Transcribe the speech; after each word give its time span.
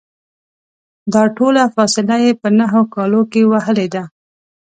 دا 1.13 1.23
ټوله 1.37 1.63
فاصله 1.75 2.15
یې 2.23 2.31
په 2.41 2.47
نهو 2.59 2.81
کالو 2.93 3.21
کې 3.31 3.41
وهلې 3.51 3.87
ده. 3.93 4.03